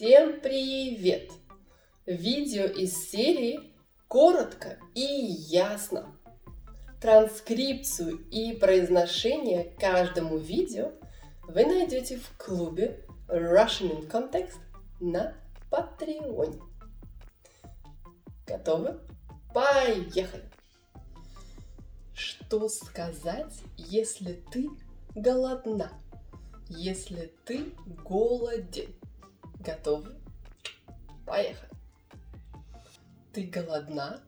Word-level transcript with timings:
Привет! 0.00 1.30
Видео 2.06 2.64
из 2.64 3.10
серии 3.10 3.74
«Коротко 4.08 4.78
и 4.94 5.02
ясно». 5.02 6.16
Транскрипцию 7.02 8.16
и 8.30 8.56
произношение 8.56 9.76
каждому 9.78 10.38
видео 10.38 10.92
вы 11.42 11.66
найдете 11.66 12.16
в 12.16 12.34
клубе 12.38 13.04
Russian 13.28 13.90
in 13.90 14.10
Context 14.10 14.56
на 15.00 15.36
Patreon. 15.70 16.62
Готовы? 18.46 19.00
Поехали! 19.52 20.50
Что 22.14 22.70
сказать, 22.70 23.52
если 23.76 24.42
ты 24.50 24.70
голодна? 25.14 25.92
Если 26.70 27.34
ты 27.44 27.74
голоден? 28.02 28.94
Готовы? 29.60 30.16
Поехали! 31.26 31.70
Ты 33.32 33.46
голодна? 33.46 34.22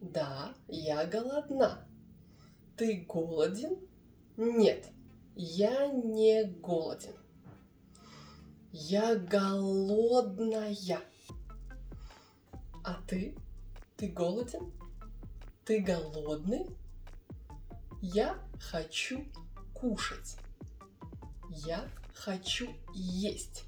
Да, 0.00 0.54
я 0.68 1.04
голодна. 1.06 1.86
Ты 2.76 3.04
голоден? 3.08 3.76
Нет, 4.36 4.86
я 5.34 5.88
не 5.88 6.44
голоден. 6.44 7.16
Я 8.72 9.16
голодная. 9.16 10.76
А 12.84 12.94
ты? 13.08 13.36
Ты 13.96 14.08
голоден? 14.08 14.72
Ты 15.64 15.80
голодный? 15.80 16.66
Я 18.00 18.38
хочу 18.58 19.26
кушать. 19.74 20.36
Я 21.50 21.88
хочу 22.14 22.68
есть. 22.94 23.64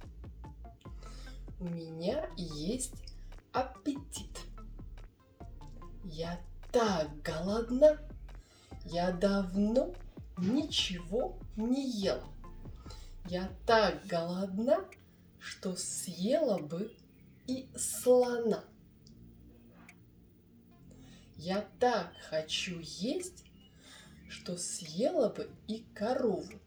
У 1.63 1.65
меня 1.65 2.29
есть 2.37 2.95
аппетит. 3.53 4.37
Я 6.03 6.41
так 6.73 7.23
голодна. 7.23 8.01
Я 8.85 9.13
давно 9.13 9.95
ничего 10.39 11.39
не 11.55 11.89
ела. 11.89 12.27
Я 13.27 13.49
так 13.65 14.05
голодна, 14.09 14.85
что 15.39 15.77
съела 15.77 16.59
бы 16.59 16.93
и 17.47 17.71
слона. 17.77 18.65
Я 21.37 21.65
так 21.79 22.13
хочу 22.29 22.81
есть, 22.81 23.45
что 24.29 24.59
съела 24.59 25.29
бы 25.29 25.49
и 25.69 25.87
корову. 25.95 26.59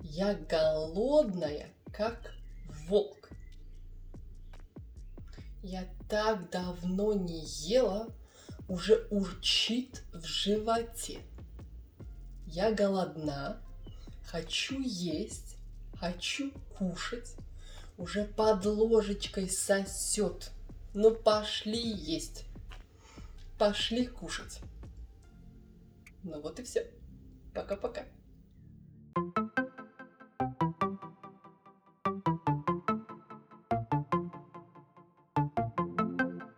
Я 0.00 0.34
голодная, 0.34 1.68
как 1.92 2.34
волк. 2.88 3.30
Я 5.62 5.88
так 6.08 6.50
давно 6.50 7.14
не 7.14 7.44
ела, 7.44 8.08
уже 8.68 9.06
урчит 9.10 10.02
в 10.12 10.24
животе. 10.24 11.20
Я 12.46 12.72
голодна, 12.72 13.60
хочу 14.24 14.80
есть, 14.80 15.56
хочу 15.98 16.50
кушать, 16.76 17.34
уже 17.96 18.24
под 18.24 18.64
ложечкой 18.66 19.48
сосет. 19.48 20.50
Ну 20.92 21.14
пошли 21.14 21.80
есть, 21.80 22.44
пошли 23.58 24.06
кушать. 24.06 24.60
Ну 26.22 26.40
вот 26.40 26.60
и 26.60 26.62
все. 26.62 26.90
Пока-пока. 27.54 28.04